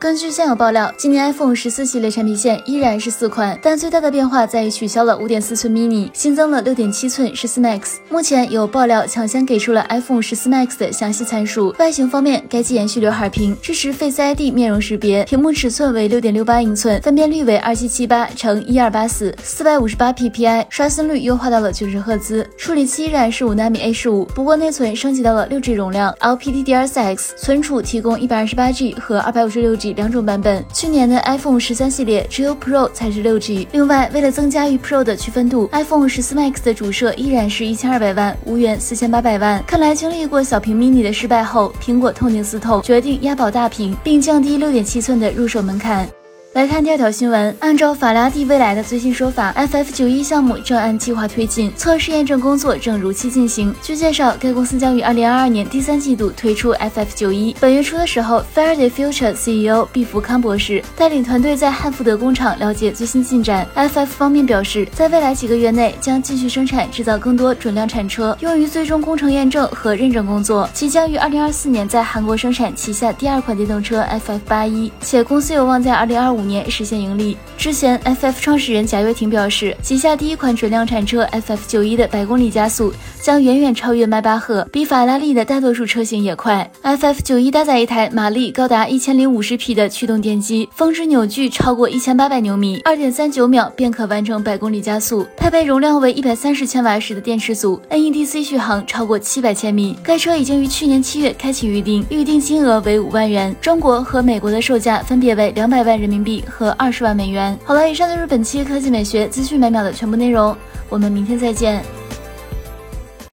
[0.00, 7.96] 根据现有爆料，今年 iPhone 十四系列产品线依然是四款，但最大的变化在于取消了五点四寸 mini，新增了六点七寸十四 Max。
[8.08, 11.74] 目前有爆料抢先给出了 iPhone 十四 Max 的详细参数。
[11.78, 32.88] 外形方面，该机延续刘海屏，支持 Face ID 面容识别，屏幕尺寸为六点六八英寸，分辨率为二七七八乘一二八四，四百五十八 PPI，刷新率优化到了九十赫兹，处理器依然是五纳米 A 十五，不过内存升级到了六 G 容量，LPDDR4X，存储提供一百二十八 G 和二百五十六 G 两种版本，去年的 iPhone 十三系列只有 Pro
[32.92, 33.66] 才是六 G。
[33.72, 39.62] 另外，为了增加与 Pro 的区分度，iPhone 十四 Max 的主摄依然是一千二百万，无缘四千八百万。
[39.66, 46.08] 看来经历过小屏 mini 的失败后，苹果痛定思痛，决定押宝大屏，并降低六点七寸的入手门槛。
[46.52, 53.72] 来看第二条新闻，按照法拉第未来的最新说法，FF 九一项目正按计划推进，测试验证工作正如期进行。
[53.80, 57.54] 据介绍，该公司将于二零二二年第三季度推出 FF 九一。
[57.60, 63.64] 本月初的时候，Faraday Future CEO 毕福康博士带领团队在汉福德工厂了解最新进展。
[63.76, 70.68] FF 方面表示，在未来几个月内将继续生产制造更多准量产车，用于最终工程验证和认证工作。
[70.74, 76.50] 即将于二零二四年在韩国生产旗下第二款电动车 FF 八一，且公司有望在二零二五五。
[76.50, 77.36] 年实现盈利。
[77.56, 86.68] 之前，FF 创始人贾跃亭表示，旗下第一款准量产车 FF 九一的百公里加速将远远超越迈巴赫，比法拉利的大多数车型也快。
[86.82, 95.24] FF 九一搭载一台马力高达一千零五十匹的驱动电机，峰值扭矩超过一千八百牛米，二点三九秒便可完成百公里加速。
[95.36, 99.96] 配备容量为一百三十千瓦时的电池组，NEDC 续航超过七百千米。
[100.02, 106.29] 该车已经于去年七月开启预定，预定金额为五万元，中国和美国的售价分别为两百万人民币。
[106.48, 107.58] 和二十万美元。
[107.64, 110.56] 好了，以上就是本期科技美学资讯每秒的全部内容，
[110.88, 111.82] 我们明天再见。